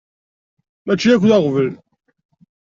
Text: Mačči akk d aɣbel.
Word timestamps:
Mačči 0.85 1.09
akk 1.13 1.23
d 1.29 1.31
aɣbel. 1.35 1.71